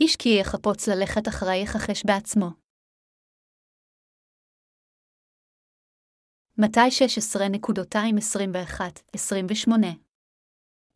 [0.00, 2.50] איש כי יחפוץ ללכת אחרי יכחש בעצמו.
[6.58, 6.90] מתי 16.21-28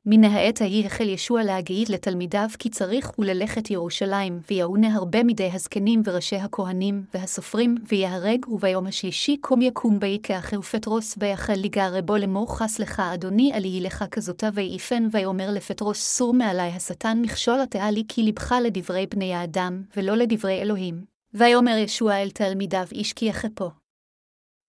[0.07, 5.51] מן העת ההיא החל ישוע להגיד לתלמידיו כי צריך הוא ללכת ירושלים, ויעונה הרבה מדי
[5.53, 12.59] הזקנים וראשי הכהנים והסופרים, ויהרג, וביום השלישי קום יקום ויקח ופטרוס, ויחל לגערי בו לאמור
[12.59, 17.91] חס לך אדוני אל יהי לך כזאתה ויעיפן, ויאמר לפטרוס סור מעלי השטן מכשול התאה
[17.91, 21.05] לי כי לבך לדברי בני האדם, ולא לדברי אלוהים.
[21.35, 23.84] ויאמר ישוע אל תלמידיו איש כי יחפו.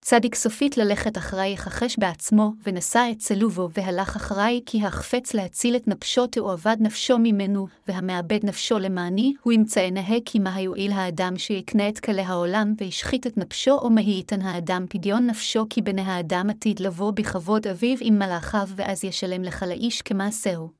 [0.08, 5.88] צדיק סופית ללכת אחרי יכחש בעצמו, ונשא את צלובו, והלך אחרי, כי החפץ להציל את
[5.88, 11.88] נפשו תאבד נפשו ממנו, והמאבד נפשו למעני, הוא ימצא נהה כי מה יועיל האדם שיקנה
[11.88, 16.50] את כלי העולם, וישחית את נפשו, או מה ייתן האדם פדיון נפשו, כי בני האדם
[16.50, 20.70] עתיד לבוא בכבוד אביו עם מלאכיו, ואז ישלם לך לאיש כמעשהו.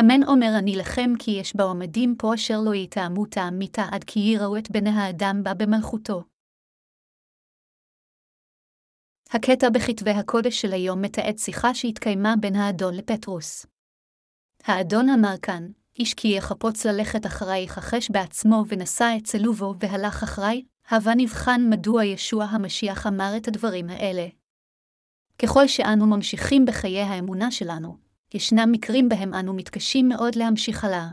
[0.00, 4.56] אמן אומר אני לכם כי יש בעומדים פה אשר לא יטעמו טעם עד כי יראו
[4.56, 6.33] את בני האדם בה במלכותו.
[9.34, 13.66] הקטע בכתבי הקודש של היום מתעד שיחה שהתקיימה בין האדון לפטרוס.
[14.64, 15.68] האדון אמר כאן,
[15.98, 22.04] איש כי יחפוץ ללכת אחרי יכחש בעצמו ונשא את צלובו והלך אחרי, הווה נבחן מדוע
[22.04, 24.26] ישוע המשיח אמר את הדברים האלה.
[25.38, 27.96] ככל שאנו ממשיכים בחיי האמונה שלנו,
[28.34, 31.08] ישנם מקרים בהם אנו מתקשים מאוד להמשיך הלאה.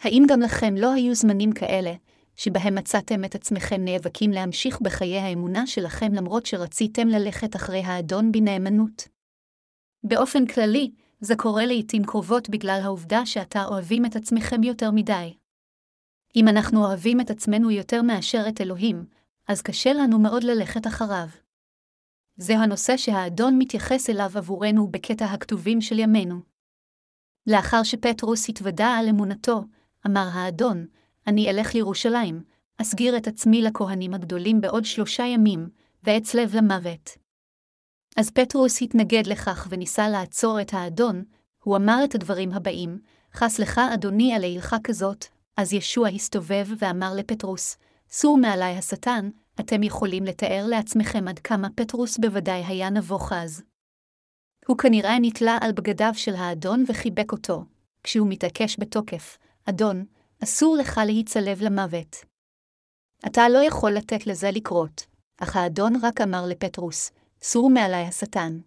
[0.00, 1.92] האם גם לכם לא היו זמנים כאלה,
[2.36, 9.08] שבהם מצאתם את עצמכם נאבקים להמשיך בחיי האמונה שלכם למרות שרציתם ללכת אחרי האדון בנאמנות.
[10.04, 15.34] באופן כללי, זה קורה לעתים קרובות בגלל העובדה שאתה אוהבים את עצמכם יותר מדי.
[16.36, 19.06] אם אנחנו אוהבים את עצמנו יותר מאשר את אלוהים,
[19.48, 21.28] אז קשה לנו מאוד ללכת אחריו.
[22.36, 26.40] זה הנושא שהאדון מתייחס אליו עבורנו בקטע הכתובים של ימינו.
[27.46, 29.64] לאחר שפטרוס התוודה על אמונתו,
[30.06, 30.86] אמר האדון,
[31.26, 32.42] אני אלך לירושלים,
[32.82, 35.68] אסגיר את עצמי לכהנים הגדולים בעוד שלושה ימים,
[36.04, 37.10] ואצלב למוות.
[38.16, 41.24] אז פטרוס התנגד לכך וניסה לעצור את האדון,
[41.62, 42.98] הוא אמר את הדברים הבאים,
[43.34, 45.26] חס לך אדוני על הילכה כזאת,
[45.56, 47.76] אז ישוע הסתובב ואמר לפטרוס,
[48.10, 53.62] סור מעלי השטן, אתם יכולים לתאר לעצמכם עד כמה פטרוס בוודאי היה נבוך אז.
[54.66, 57.64] הוא כנראה נתלה על בגדיו של האדון וחיבק אותו,
[58.02, 60.04] כשהוא מתעקש בתוקף, אדון,
[60.42, 62.16] אסור לך להיצלב למוות.
[63.26, 65.06] אתה לא יכול לתת לזה לקרות,
[65.38, 67.10] אך האדון רק אמר לפטרוס,
[67.42, 68.60] סור מעלי השטן.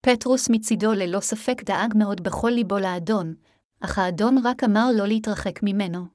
[0.00, 3.34] פטרוס מצידו ללא ספק דאג מאוד בכל ליבו לאדון,
[3.80, 6.06] אך האדון רק אמר לא להתרחק ממנו.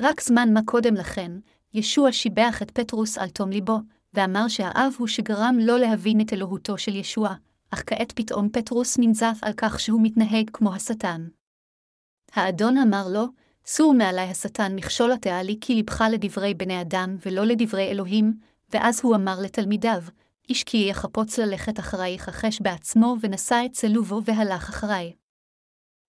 [0.00, 1.32] רק זמן מה קודם לכן,
[1.74, 3.78] ישוע שיבח את פטרוס על תום ליבו,
[4.14, 7.34] ואמר שהאב הוא שגרם לא להבין את אלוהותו של ישוע,
[7.70, 11.28] אך כעת פתאום פטרוס ננזף על כך שהוא מתנהג כמו השטן.
[12.32, 13.26] האדון אמר לו,
[13.68, 18.34] סור מעלי השטן מכשול התאה לי כי לבך לדברי בני אדם ולא לדברי אלוהים,
[18.72, 20.02] ואז הוא אמר לתלמידיו,
[20.48, 25.12] איש כי יחפוץ ללכת אחרי יכחש בעצמו ונשא את צלובו והלך אחרי.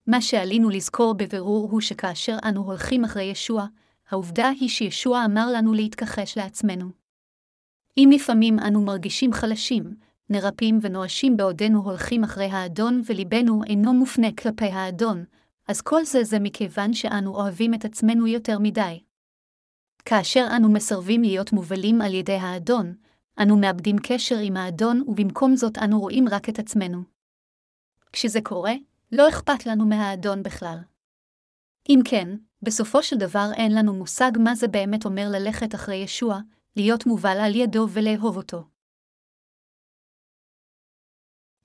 [0.08, 3.66] מה שעלינו לזכור בבירור הוא שכאשר אנו הולכים אחרי ישוע,
[4.10, 6.90] העובדה היא שישוע אמר לנו להתכחש לעצמנו.
[7.98, 9.96] אם לפעמים אנו מרגישים חלשים,
[10.30, 15.24] נרפים ונואשים בעודנו הולכים אחרי האדון וליבנו אינו מופנה כלפי האדון,
[15.68, 19.04] אז כל זה זה מכיוון שאנו אוהבים את עצמנו יותר מדי.
[20.06, 22.96] כאשר אנו מסרבים להיות מובלים על ידי האדון,
[23.42, 27.04] אנו מאבדים קשר עם האדון ובמקום זאת אנו רואים רק את עצמנו.
[28.14, 28.74] כשזה קורה,
[29.12, 30.78] לא אכפת לנו מהאדון בכלל.
[31.90, 32.28] אם כן,
[32.62, 36.40] בסופו של דבר אין לנו מושג מה זה באמת אומר ללכת אחרי ישוע,
[36.76, 38.64] להיות מובל על ידו ולאהוב אותו.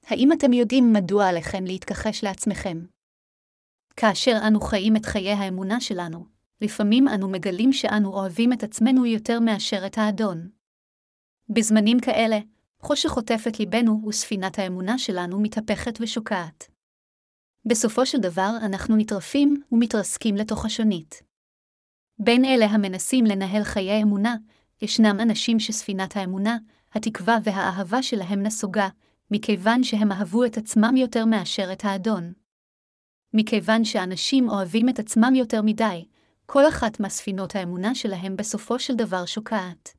[0.07, 2.85] האם אתם יודעים מדוע עליכם להתכחש לעצמכם?
[3.97, 6.27] כאשר אנו חיים את חיי האמונה שלנו,
[6.61, 10.49] לפעמים אנו מגלים שאנו אוהבים את עצמנו יותר מאשר את האדון.
[11.49, 12.39] בזמנים כאלה,
[12.81, 16.71] חושך חוטף את ליבנו וספינת האמונה שלנו מתהפכת ושוקעת.
[17.65, 21.23] בסופו של דבר אנחנו נטרפים ומתרסקים לתוך השונית.
[22.19, 24.37] בין אלה המנסים לנהל חיי אמונה,
[24.83, 26.57] ישנם אנשים שספינת האמונה,
[26.93, 28.89] התקווה והאהבה שלהם נסוגה,
[29.31, 32.33] מכיוון שהם אהבו את עצמם יותר מאשר את האדון.
[33.35, 36.05] מכיוון שאנשים אוהבים את עצמם יותר מדי,
[36.47, 39.95] כל אחת מהספינות האמונה שלהם בסופו של דבר שוקעת.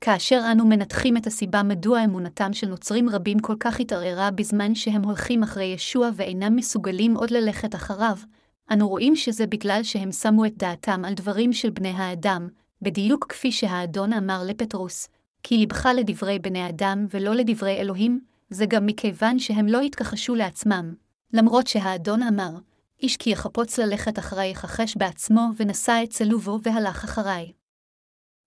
[0.00, 5.02] כאשר אנו מנתחים את הסיבה מדוע אמונתם של נוצרים רבים כל כך התערערה בזמן שהם
[5.02, 8.16] הולכים אחרי ישוע ואינם מסוגלים עוד ללכת אחריו,
[8.72, 12.48] אנו רואים שזה בגלל שהם שמו את דעתם על דברים של בני האדם,
[12.82, 15.08] בדיוק כפי שהאדון אמר לפטרוס,
[15.42, 18.20] כי לבך לדברי בני אדם ולא לדברי אלוהים,
[18.50, 20.94] זה גם מכיוון שהם לא התכחשו לעצמם,
[21.32, 22.50] למרות שהאדון אמר,
[23.02, 27.52] איש כי יחפוץ ללכת אחרי יכחש בעצמו, ונשא את צלובו והלך אחריי.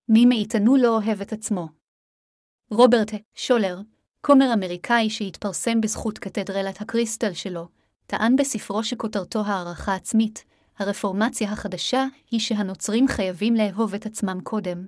[0.09, 1.67] מי מאיתנו לא אוהב את עצמו?
[2.71, 3.81] רוברט שולר,
[4.21, 7.67] כומר אמריקאי שהתפרסם בזכות קתדרלת הקריסטל שלו,
[8.07, 10.45] טען בספרו שכותרתו הערכה עצמית,
[10.77, 14.85] הרפורמציה החדשה היא שהנוצרים חייבים לאהוב את עצמם קודם.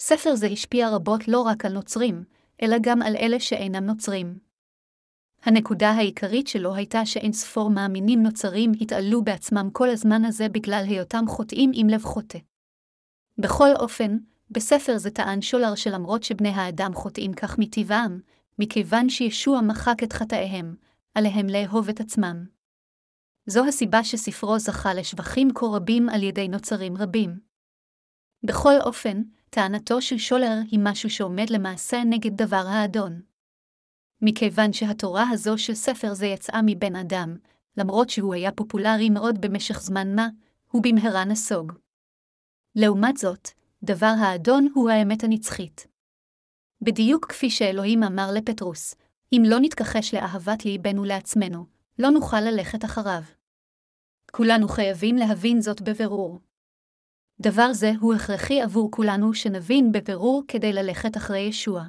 [0.00, 2.24] ספר זה השפיע רבות לא רק על נוצרים,
[2.62, 4.49] אלא גם על אלה שאינם נוצרים.
[5.42, 11.24] הנקודה העיקרית שלו הייתה שאין ספור מאמינים נוצרים התעלו בעצמם כל הזמן הזה בגלל היותם
[11.28, 12.38] חוטאים עם לב חוטא.
[13.38, 14.18] בכל אופן,
[14.50, 18.20] בספר זה טען שולר שלמרות שבני האדם חוטאים כך מטבעם,
[18.58, 20.76] מכיוון שישוע מחק את חטאיהם,
[21.14, 22.44] עליהם לאהוב את עצמם.
[23.46, 27.40] זו הסיבה שספרו זכה לשבחים כה רבים על ידי נוצרים רבים.
[28.42, 33.29] בכל אופן, טענתו של שולר היא משהו שעומד למעשה נגד דבר האדון.
[34.22, 37.36] מכיוון שהתורה הזו של ספר זה יצאה מבן אדם,
[37.76, 40.28] למרות שהוא היה פופולרי מאוד במשך זמן מה,
[40.70, 41.72] הוא במהרה נסוג.
[42.76, 43.48] לעומת זאת,
[43.82, 45.86] דבר האדון הוא האמת הנצחית.
[46.82, 48.94] בדיוק כפי שאלוהים אמר לפטרוס,
[49.32, 51.66] אם לא נתכחש לאהבת ליבנו לעצמנו,
[51.98, 53.22] לא נוכל ללכת אחריו.
[54.32, 56.40] כולנו חייבים להבין זאת בבירור.
[57.40, 61.84] דבר זה הוא הכרחי עבור כולנו שנבין בבירור כדי ללכת אחרי ישוע.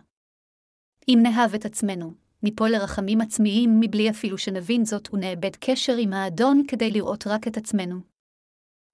[1.07, 2.13] אם נאהב את עצמנו,
[2.43, 7.57] ניפול לרחמים עצמיים מבלי אפילו שנבין זאת ונאבד קשר עם האדון כדי לראות רק את
[7.57, 7.99] עצמנו.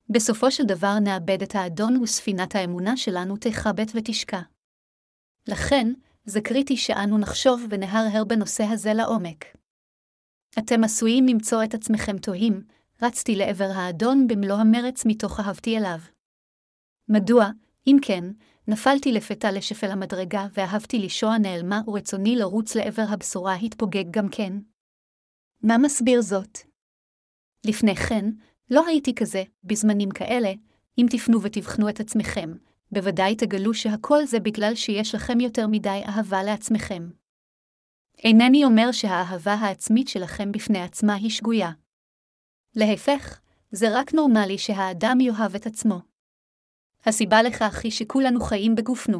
[0.09, 4.41] בסופו של דבר נאבד את האדון וספינת האמונה שלנו תכבט ותשקע.
[5.47, 5.93] לכן,
[6.25, 9.45] זה קריטי שאנו נחשוב ונהרהר בנושא הזה לעומק.
[10.59, 12.63] אתם עשויים למצוא את עצמכם תוהים,
[13.01, 15.99] רצתי לעבר האדון במלוא המרץ מתוך אהבתי אליו.
[17.09, 17.49] מדוע,
[17.87, 18.23] אם כן,
[18.67, 24.53] נפלתי לפתע לשפל המדרגה ואהבתי לישוע נעלמה ורצוני לרוץ לעבר הבשורה התפוגג גם כן?
[25.63, 26.57] מה מסביר זאת?
[27.65, 28.25] לפני כן,
[28.69, 30.51] לא הייתי כזה, בזמנים כאלה,
[30.97, 32.53] אם תפנו ותבחנו את עצמכם,
[32.91, 37.09] בוודאי תגלו שהכל זה בגלל שיש לכם יותר מדי אהבה לעצמכם.
[38.23, 41.71] אינני אומר שהאהבה העצמית שלכם בפני עצמה היא שגויה.
[42.75, 43.41] להפך,
[43.71, 46.06] זה רק נורמלי שהאדם יאהב את עצמו.
[47.05, 49.19] הסיבה לכך היא שכולנו חיים בגופנו.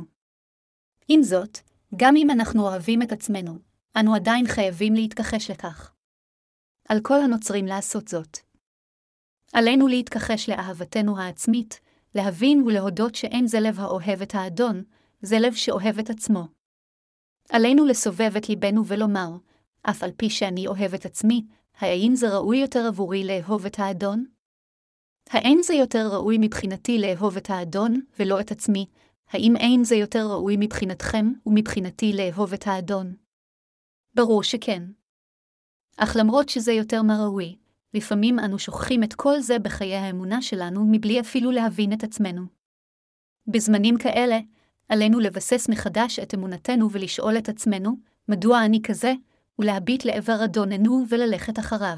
[1.07, 1.59] עם זאת,
[1.95, 3.59] גם אם אנחנו אוהבים את עצמנו,
[3.99, 5.93] אנו עדיין חייבים להתכחש לכך.
[6.89, 8.37] על כל הנוצרים לעשות זאת.
[9.53, 11.79] עלינו להתכחש לאהבתנו העצמית,
[12.15, 14.83] להבין ולהודות שאין זה לב האוהב את האדון,
[15.21, 16.47] זה לב שאוהב את עצמו.
[17.49, 19.29] עלינו לסובב את ליבנו ולומר,
[19.81, 21.45] אף על פי שאני אוהב את עצמי,
[21.77, 24.36] האם זה ראוי יותר עבורי לאהוב את האדון?
[25.29, 28.85] האין זה יותר ראוי מבחינתי לאהוב את האדון, ולא את עצמי?
[29.29, 33.15] האם אין זה יותר ראוי מבחינתכם ומבחינתי לאהוב את האדון?
[34.13, 34.83] ברור שכן.
[35.97, 37.55] אך למרות שזה יותר מה ראוי,
[37.93, 42.41] לפעמים אנו שוכחים את כל זה בחיי האמונה שלנו מבלי אפילו להבין את עצמנו.
[43.47, 44.39] בזמנים כאלה,
[44.89, 47.97] עלינו לבסס מחדש את אמונתנו ולשאול את עצמנו,
[48.27, 49.13] מדוע אני כזה,
[49.59, 51.97] ולהביט לעבר אדוננו וללכת אחריו.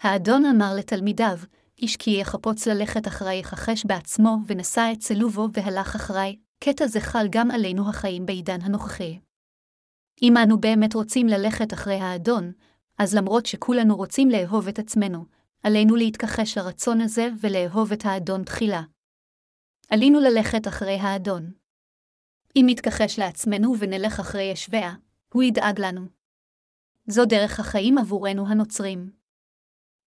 [0.00, 1.38] האדון אמר לתלמידיו,
[1.78, 7.26] איש כי יחפוץ ללכת אחרי יכחש בעצמו, ונשא את צלובו והלך אחרי, קטע זה חל
[7.30, 9.18] גם עלינו החיים בעידן הנוכחי.
[10.22, 12.52] אם אנו באמת רוצים ללכת אחרי האדון,
[12.98, 15.24] אז למרות שכולנו רוצים לאהוב את עצמנו,
[15.62, 18.82] עלינו להתכחש לרצון הזה ולאהוב את האדון תחילה.
[19.90, 21.52] עלינו ללכת אחרי האדון.
[22.56, 24.94] אם נתכחש לעצמנו ונלך אחרי ישביה,
[25.32, 26.06] הוא ידאג לנו.
[27.06, 29.23] זו דרך החיים עבורנו הנוצרים.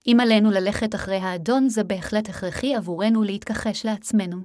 [0.08, 4.38] אם עלינו ללכת אחרי האדון, זה בהחלט הכרחי עבורנו להתכחש לעצמנו.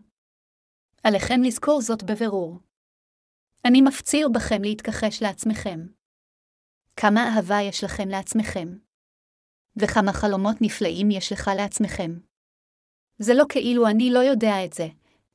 [1.04, 2.58] עליכם לזכור זאת בבירור.
[3.64, 5.80] אני מפציר בכם להתכחש לעצמכם.
[6.96, 8.68] כמה אהבה יש לכם לעצמכם.
[9.76, 12.18] וכמה חלומות נפלאים יש לך לעצמכם.
[13.18, 14.88] זה לא כאילו אני לא יודע את זה,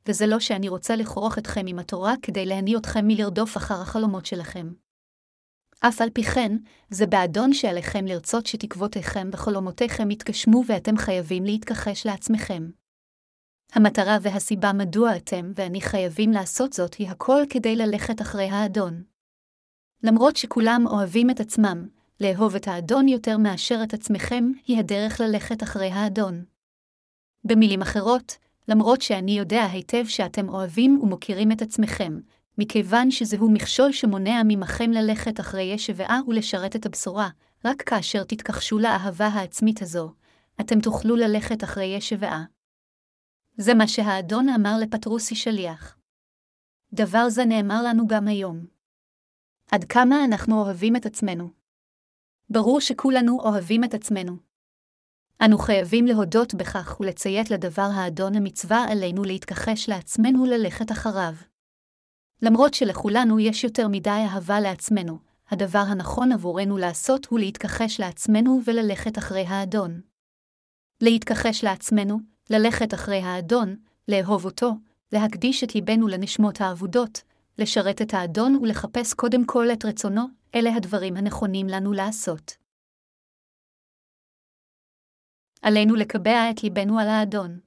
[0.07, 4.74] וזה לא שאני רוצה לכרוך אתכם עם התורה כדי להניא אתכם מלרדוף אחר החלומות שלכם.
[5.79, 6.51] אף על פי כן,
[6.89, 12.69] זה באדון שעליכם לרצות שתקוותיכם וחלומותיכם יתגשמו ואתם חייבים להתכחש לעצמכם.
[13.74, 19.03] המטרה והסיבה מדוע אתם ואני חייבים לעשות זאת היא הכל כדי ללכת אחרי האדון.
[20.03, 21.88] למרות שכולם אוהבים את עצמם,
[22.22, 26.46] לאהוב את האדון יותר מאשר את עצמכם, היא הדרך ללכת אחרי האדון.
[27.43, 32.19] במילים אחרות, למרות שאני יודע היטב שאתם אוהבים ומוקירים את עצמכם,
[32.57, 37.29] מכיוון שזהו מכשול שמונע ממכם ללכת אחרי ישבעה ולשרת את הבשורה,
[37.65, 40.13] רק כאשר תתכחשו לאהבה העצמית הזו,
[40.61, 42.43] אתם תוכלו ללכת אחרי ישבעה.
[43.57, 45.97] זה מה שהאדון אמר לפטרוסי שליח.
[46.93, 48.65] דבר זה נאמר לנו גם היום.
[49.71, 51.49] עד כמה אנחנו אוהבים את עצמנו.
[52.49, 54.37] ברור שכולנו אוהבים את עצמנו.
[55.45, 61.33] אנו חייבים להודות בכך ולציית לדבר האדון המצווה עלינו להתכחש לעצמנו ללכת אחריו.
[62.41, 69.17] למרות שלכולנו יש יותר מדי אהבה לעצמנו, הדבר הנכון עבורנו לעשות הוא להתכחש לעצמנו וללכת
[69.17, 70.01] אחרי האדון.
[71.01, 73.75] להתכחש לעצמנו, ללכת אחרי האדון,
[74.08, 74.72] לאהוב אותו,
[75.12, 77.22] להקדיש את ליבנו לנשמות האבודות,
[77.58, 80.25] לשרת את האדון ולחפש קודם כל את רצונו,
[80.56, 82.58] אלה הדברים הנכונים לנו לעשות.
[85.62, 87.60] עלינו לקבע את ליבנו על האדון.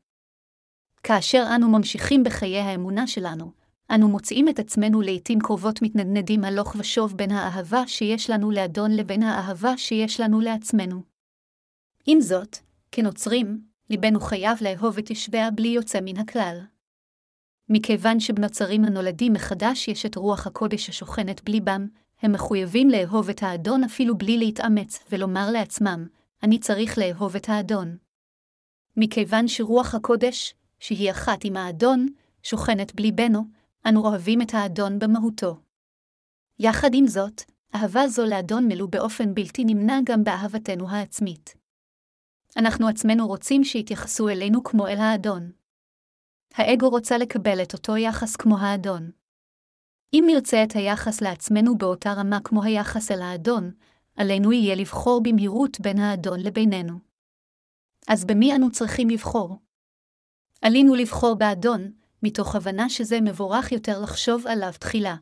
[1.03, 3.53] כאשר אנו ממשיכים בחיי האמונה שלנו,
[3.95, 9.23] אנו מוצאים את עצמנו לעתים קרובות מתנדנדים הלוך ושוב בין האהבה שיש לנו לאדון לבין
[9.23, 11.03] האהבה שיש לנו לעצמנו.
[12.07, 12.57] עם זאת,
[12.93, 16.61] כנוצרים, ליבנו חייב לאהוב את יושביה בלי יוצא מן הכלל.
[17.69, 21.87] מכיוון שבנוצרים הנולדים מחדש יש את רוח הקודש השוכנת בליבם,
[22.23, 26.07] הם מחויבים לאהוב את האדון אפילו בלי להתאמץ, ולומר לעצמם,
[26.43, 27.97] אני צריך לאהוב את האדון.
[28.97, 32.07] מכיוון שרוח הקודש, שהיא אחת עם האדון,
[32.43, 35.57] שוכנת בליבנו, אנו אוהבים את האדון במהותו.
[36.59, 37.43] יחד עם זאת,
[37.75, 41.55] אהבה זו לאדון מלוא באופן בלתי נמנע גם באהבתנו העצמית.
[42.57, 45.51] אנחנו עצמנו רוצים שיתייחסו אלינו כמו אל האדון.
[46.55, 49.11] האגו רוצה לקבל את אותו יחס כמו האדון.
[50.13, 53.71] אם נרצה את היחס לעצמנו באותה רמה כמו היחס אל האדון,
[54.17, 56.99] עלינו יהיה לבחור במהירות בין האדון לבינינו.
[58.09, 59.59] אז במי אנו צריכים לבחור?
[60.63, 65.17] עלינו לבחור באדון, מתוך הבנה שזה מבורך יותר לחשוב עליו תחילה.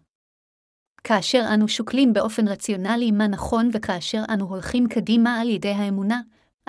[1.05, 6.21] כאשר אנו שוקלים באופן רציונלי מה נכון וכאשר אנו הולכים קדימה על ידי האמונה,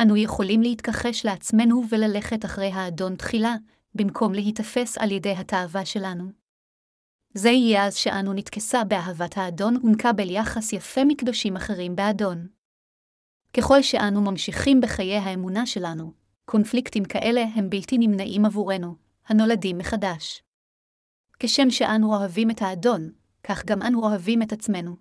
[0.01, 3.55] אנו יכולים להתכחש לעצמנו וללכת אחרי האדון תחילה,
[3.95, 6.31] במקום להיתפס על ידי התאווה שלנו.
[7.33, 12.47] זה יהיה אז שאנו נתכסה באהבת האדון ונקבל יחס יפה מקדושים אחרים באדון.
[13.57, 16.13] ככל שאנו ממשיכים בחיי האמונה שלנו,
[16.45, 18.95] קונפליקטים כאלה הם בלתי נמנעים עבורנו,
[19.29, 20.43] הנולדים מחדש.
[21.39, 23.11] כשם שאנו אוהבים את האדון,
[23.43, 24.95] כך גם אנו אוהבים את עצמנו.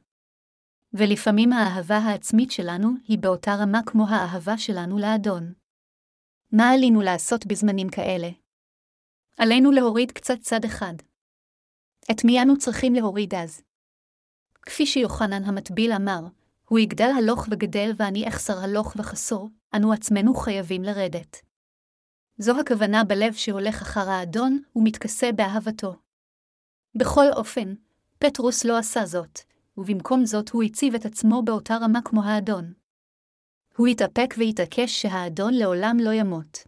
[0.93, 5.53] ולפעמים האהבה העצמית שלנו היא באותה רמה כמו האהבה שלנו לאדון.
[6.53, 8.29] מה עלינו לעשות בזמנים כאלה?
[9.39, 10.95] עלינו להוריד קצת צד אחד.
[12.11, 13.63] את מי אנו צריכים להוריד אז?
[14.63, 16.21] כפי שיוחנן המטביל אמר,
[16.69, 21.48] הוא יגדל הלוך וגדל ואני אחסר הלוך וחסור, אנו עצמנו חייבים לרדת.
[22.39, 25.95] זו הכוונה בלב שהולך אחר האדון ומתכסה באהבתו.
[26.95, 27.75] בכל אופן,
[28.19, 29.41] פטרוס לא עשה זאת,
[29.77, 32.73] ובמקום זאת הוא הציב את עצמו באותה רמה כמו האדון.
[33.77, 36.59] הוא התאפק והתעקש שהאדון לעולם לא ימות.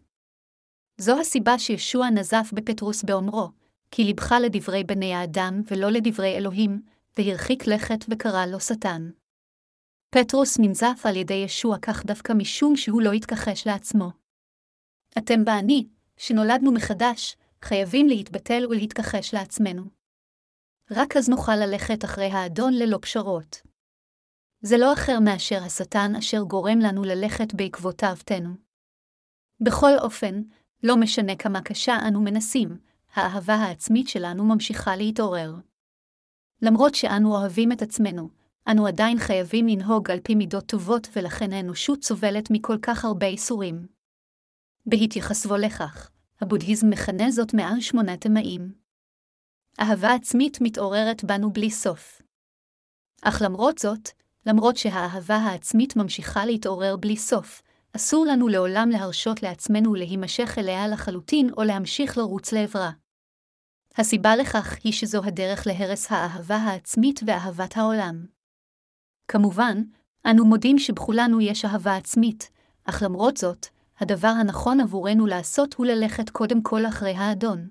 [0.98, 3.48] זו הסיבה שישוע נזף בפטרוס באומרו,
[3.90, 6.82] כי לבך לדברי בני האדם ולא לדברי אלוהים,
[7.18, 9.10] והרחיק לכת וקרא לו שטן.
[10.10, 14.19] פטרוס ננזף על ידי ישוע כך דווקא משום שהוא לא התכחש לעצמו.
[15.18, 19.82] אתם ואני, שנולדנו מחדש, חייבים להתבטל ולהתכחש לעצמנו.
[20.90, 23.62] רק אז נוכל ללכת אחרי האדון ללא פשרות.
[24.62, 28.50] זה לא אחר מאשר השטן אשר גורם לנו ללכת בעקבות אהבתנו.
[29.60, 30.42] בכל אופן,
[30.82, 32.78] לא משנה כמה קשה אנו מנסים,
[33.14, 35.54] האהבה העצמית שלנו ממשיכה להתעורר.
[36.62, 38.28] למרות שאנו אוהבים את עצמנו,
[38.70, 43.86] אנו עדיין חייבים לנהוג על פי מידות טובות ולכן האנושות סובלת מכל כך הרבה איסורים.
[44.86, 46.10] בהתייחסו לכך,
[46.40, 48.72] הבודהיזם מכנה זאת מעל שמונת אמאים.
[49.80, 52.22] אהבה עצמית מתעוררת בנו בלי סוף.
[53.22, 54.08] אך למרות זאת,
[54.46, 57.62] למרות שהאהבה העצמית ממשיכה להתעורר בלי סוף,
[57.96, 62.90] אסור לנו לעולם להרשות לעצמנו להימשך אליה לחלוטין או להמשיך לרוץ לעברה.
[63.96, 68.26] הסיבה לכך היא שזו הדרך להרס האהבה העצמית ואהבת העולם.
[69.28, 69.82] כמובן,
[70.26, 72.50] אנו מודים שבכולנו יש אהבה עצמית,
[72.84, 73.66] אך למרות זאת,
[74.00, 77.68] הדבר הנכון עבורנו לעשות הוא ללכת קודם כל אחרי האדון.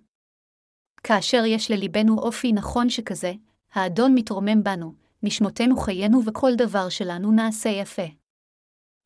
[1.04, 3.34] כאשר יש לליבנו אופי נכון שכזה,
[3.74, 4.94] האדון מתרומם בנו,
[5.24, 8.08] נשמותינו חיינו וכל דבר שלנו נעשה יפה.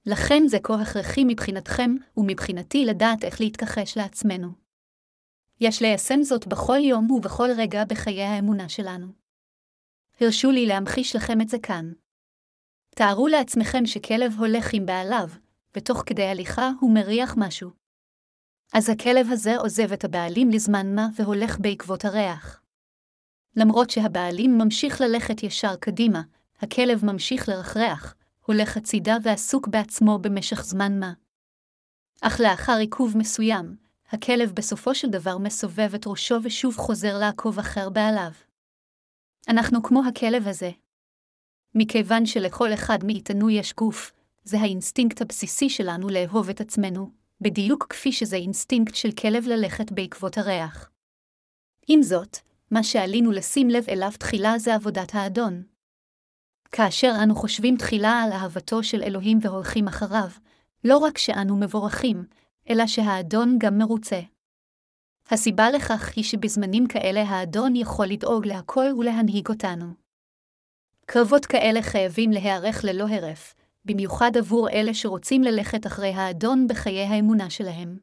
[0.05, 4.49] לכן זה כה הכרחי מבחינתכם ומבחינתי לדעת איך להתכחש לעצמנו.
[5.61, 9.07] יש ליישם זאת בכל יום ובכל רגע בחיי האמונה שלנו.
[10.21, 11.93] הרשו לי להמחיש לכם את זה כאן.
[12.95, 15.27] תארו לעצמכם שכלב הולך עם בעליו,
[15.75, 17.69] ותוך כדי הליכה הוא מריח משהו.
[18.73, 22.61] אז הכלב הזה עוזב את הבעלים לזמן מה והולך בעקבות הריח.
[23.55, 26.21] למרות שהבעלים ממשיך ללכת ישר קדימה,
[26.59, 28.15] הכלב ממשיך לרחרח,
[28.45, 31.13] הולך הצידה ועסוק בעצמו במשך זמן מה.
[32.21, 33.75] אך לאחר עיכוב מסוים,
[34.09, 38.31] הכלב בסופו של דבר מסובב את ראשו ושוב חוזר לעקוב אחר בעליו.
[39.49, 40.71] אנחנו כמו הכלב הזה.
[41.75, 44.11] מכיוון שלכל אחד מאיתנו יש גוף,
[44.43, 50.37] זה האינסטינקט הבסיסי שלנו לאהוב את עצמנו, בדיוק כפי שזה אינסטינקט של כלב ללכת בעקבות
[50.37, 50.89] הריח.
[51.87, 52.37] עם זאת,
[52.71, 55.63] מה שעלינו לשים לב אליו תחילה זה עבודת האדון.
[56.71, 60.29] כאשר אנו חושבים תחילה על אהבתו של אלוהים והולכים אחריו,
[60.83, 62.25] לא רק שאנו מבורכים,
[62.69, 64.19] אלא שהאדון גם מרוצה.
[65.29, 69.85] הסיבה לכך היא שבזמנים כאלה האדון יכול לדאוג להכל ולהנהיג אותנו.
[71.05, 77.49] קרבות כאלה חייבים להיערך ללא הרף, במיוחד עבור אלה שרוצים ללכת אחרי האדון בחיי האמונה
[77.49, 77.97] שלהם.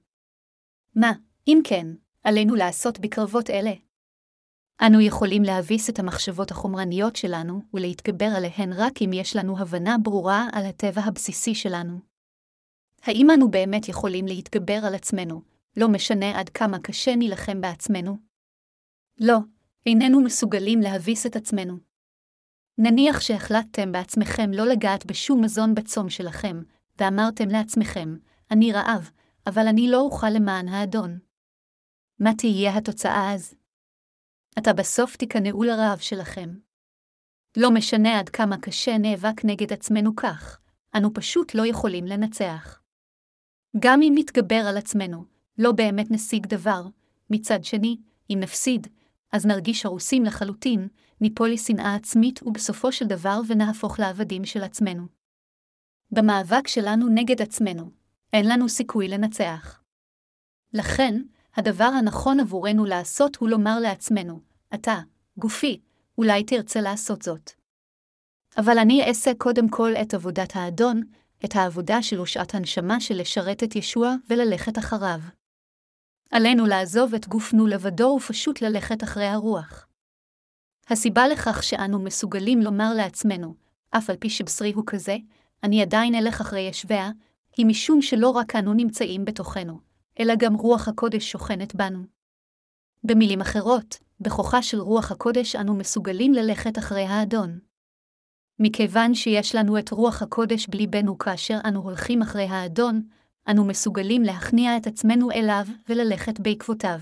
[0.95, 1.13] מה,
[1.49, 1.87] אם כן,
[2.25, 3.73] עלינו לעשות בקרבות אלה?
[4.87, 10.49] אנו יכולים להביס את המחשבות החומרניות שלנו ולהתגבר עליהן רק אם יש לנו הבנה ברורה
[10.53, 11.99] על הטבע הבסיסי שלנו.
[13.03, 15.43] האם אנו באמת יכולים להתגבר על עצמנו,
[15.77, 18.17] לא משנה עד כמה קשה נילחם בעצמנו?
[19.21, 19.39] לא,
[19.87, 21.90] איננו מסוגלים להביס את עצמנו.
[22.83, 26.63] נניח שהחלטתם בעצמכם לא לגעת בשום מזון בצום שלכם,
[26.99, 28.17] ואמרתם לעצמכם,
[28.51, 29.11] אני רעב,
[29.47, 31.19] אבל אני לא אוכל למען האדון.
[32.19, 33.55] מה תהיה התוצאה אז?
[34.59, 36.51] אתה בסוף תיכנעו לרעב שלכם.
[37.57, 40.61] לא משנה עד כמה קשה נאבק נגד עצמנו כך,
[40.97, 42.81] אנו פשוט לא יכולים לנצח.
[43.79, 45.25] גם אם נתגבר על עצמנו,
[45.59, 46.83] לא באמת נשיג דבר,
[47.31, 47.97] מצד שני,
[48.31, 48.87] אם נפסיד,
[49.33, 50.89] אז נרגיש הרוסים לחלוטין,
[51.21, 55.07] ניפול לשנאה עצמית ובסופו של דבר ונהפוך לעבדים של עצמנו.
[56.11, 57.91] במאבק שלנו נגד עצמנו,
[58.33, 59.83] אין לנו סיכוי לנצח.
[60.73, 61.23] לכן,
[61.57, 64.41] הדבר הנכון עבורנו לעשות הוא לומר לעצמנו,
[64.75, 64.99] אתה,
[65.39, 65.81] גופי,
[66.19, 67.51] אולי תרצה לעשות זאת.
[68.57, 71.03] אבל אני אעשה קודם כל את עבודת האדון,
[71.45, 75.21] את העבודה שלו שעת הנשמה של לשרת את ישוע וללכת אחריו.
[76.31, 79.90] עלינו לעזוב את גופנו לבדו ופשוט ללכת אחרי הרוח.
[80.91, 83.55] הסיבה לכך שאנו מסוגלים לומר לעצמנו,
[83.91, 85.17] אף על פי שבשרי הוא כזה,
[85.63, 87.11] אני עדיין אלך אחרי ישביה,
[87.57, 89.81] היא משום שלא רק אנו נמצאים בתוכנו,
[90.21, 92.03] אלא גם רוח הקודש שוכנת בנו.
[93.05, 97.59] במילים אחרות, בכוחה של רוח הקודש אנו מסוגלים ללכת אחרי האדון.
[98.59, 103.03] מכיוון שיש לנו את רוח הקודש בליבנו כאשר אנו הולכים אחרי האדון,
[103.51, 106.99] אנו מסוגלים להכניע את עצמנו אליו וללכת בעקבותיו.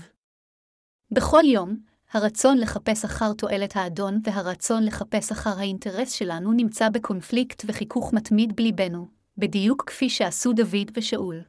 [1.11, 8.13] בכל יום, הרצון לחפש אחר תועלת האדון והרצון לחפש אחר האינטרס שלנו נמצא בקונפליקט וחיכוך
[8.13, 11.41] מתמיד בליבנו, בדיוק כפי שעשו דוד ושאול.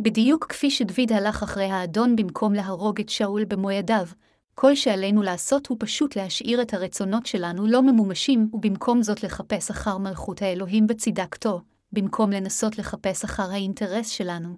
[0.00, 4.06] בדיוק כפי שדוד הלך אחרי האדון במקום להרוג את שאול במו ידיו,
[4.54, 9.98] כל שעלינו לעשות הוא פשוט להשאיר את הרצונות שלנו לא ממומשים, ובמקום זאת לחפש אחר
[9.98, 11.60] מלכות האלוהים וצדקתו,
[11.92, 14.56] במקום לנסות לחפש אחר האינטרס שלנו.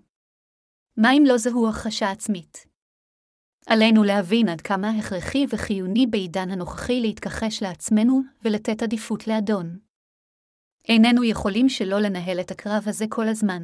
[0.97, 2.75] מה אם לא זהו הכחשה עצמית?
[3.66, 9.79] עלינו להבין עד כמה הכרחי וחיוני בעידן הנוכחי להתכחש לעצמנו ולתת עדיפות לאדון.
[10.88, 13.62] איננו יכולים שלא לנהל את הקרב הזה כל הזמן.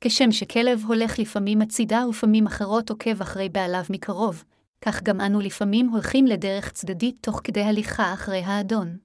[0.00, 4.44] כשם שכלב הולך לפעמים הצידה ופעמים אחרות עוקב אחרי בעליו מקרוב,
[4.80, 8.98] כך גם אנו לפעמים הולכים לדרך צדדית תוך כדי הליכה אחרי האדון.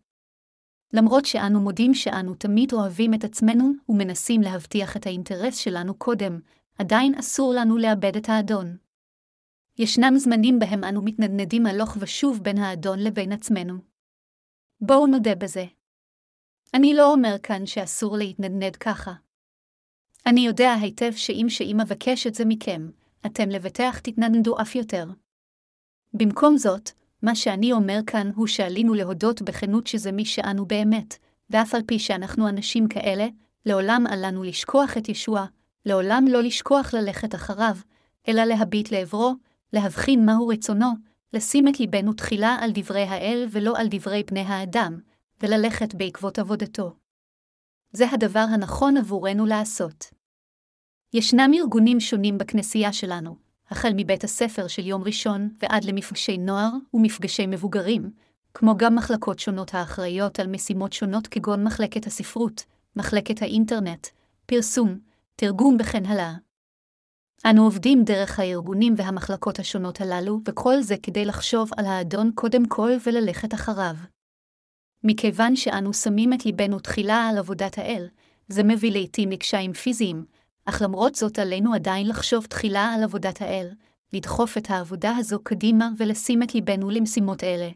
[0.94, 6.40] למרות שאנו מודים שאנו תמיד אוהבים את עצמנו ומנסים להבטיח את האינטרס שלנו קודם,
[6.80, 8.87] עדיין אסור לנו לאבד את האדון.
[9.80, 13.74] ישנם זמנים בהם אנו מתנדנדים הלוך ושוב בין האדון לבין עצמנו.
[14.82, 15.66] בואו נודה בזה.
[16.74, 19.14] אני לא אומר כאן שאסור להתנדנד ככה.
[20.26, 22.90] אני יודע היטב שאם שאם אבקש את זה מכם,
[23.26, 25.06] אתם לבטח תתנדנדו אף יותר.
[26.14, 31.18] במקום זאת, מה שאני אומר כאן הוא שעלינו להודות בכנות שזה מי שאנו באמת,
[31.50, 33.28] ואף על פי שאנחנו אנשים כאלה,
[33.66, 35.46] לעולם אל לנו לשכוח את ישוע,
[35.86, 37.76] לעולם לא לשכוח ללכת אחריו,
[38.28, 39.34] אלא להביט לעברו,
[39.74, 40.92] להבחין מהו רצונו,
[41.34, 45.00] לשים את ליבנו תחילה על דברי האל ולא על דברי בני האדם,
[45.42, 46.96] וללכת בעקבות עבודתו.
[47.92, 50.06] זה הדבר הנכון עבורנו לעשות.
[51.14, 53.36] ישנם ארגונים שונים בכנסייה שלנו,
[53.70, 58.12] החל מבית הספר של יום ראשון ועד למפגשי נוער ומפגשי מבוגרים,
[58.54, 62.64] כמו גם מחלקות שונות האחראיות על משימות שונות כגון מחלקת הספרות,
[62.96, 64.08] מחלקת האינטרנט,
[64.46, 65.00] פרסום,
[65.36, 66.34] תרגום וכן הלאה.
[67.46, 72.92] אנו עובדים דרך הארגונים והמחלקות השונות הללו, וכל זה כדי לחשוב על האדון קודם כל
[73.06, 73.96] וללכת אחריו.
[75.04, 78.08] מכיוון שאנו שמים את ליבנו תחילה על עבודת האל,
[78.48, 80.26] זה מביא לעתים לקשיים פיזיים,
[80.66, 83.70] אך למרות זאת עלינו עדיין לחשוב תחילה על עבודת האל,
[84.14, 87.70] לדחוף את העבודה הזו קדימה ולשים את ליבנו למשימות אלה.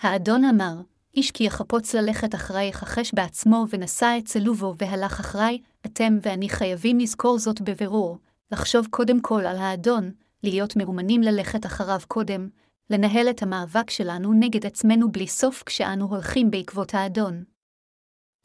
[0.00, 0.80] האדון אמר,
[1.14, 6.98] איש כי יחפוץ ללכת אחריי יכחש בעצמו ונשא את צלובו והלך אחריי, אתם ואני חייבים
[6.98, 8.18] לזכור זאת בבירור,
[8.52, 12.48] לחשוב קודם כל על האדון, להיות מאומנים ללכת אחריו קודם,
[12.90, 17.44] לנהל את המאבק שלנו נגד עצמנו בלי סוף כשאנו הולכים בעקבות האדון.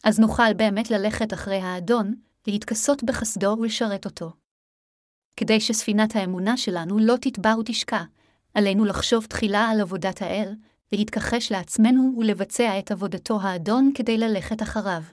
[0.04, 2.14] אז נוכל באמת ללכת אחרי האדון,
[2.48, 4.32] להתכסות בחסדו ולשרת אותו.
[5.38, 8.04] כדי שספינת האמונה שלנו לא תטבע ותשקע,
[8.54, 10.56] עלינו לחשוב תחילה על עבודת האל,
[10.92, 15.04] להתכחש לעצמנו ולבצע את עבודתו האדון כדי ללכת אחריו.